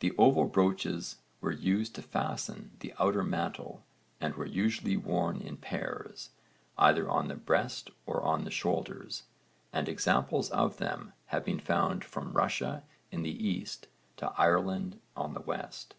[0.00, 3.84] The oval brooches were used to fasten the outer mantle
[4.20, 6.30] and were usually worn in pairs,
[6.76, 9.22] either on the breast or on the shoulders,
[9.72, 13.86] and examples of them have been found from Russia in the East
[14.16, 15.94] to Ireland on the West.